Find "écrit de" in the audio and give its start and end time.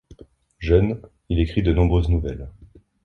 1.39-1.71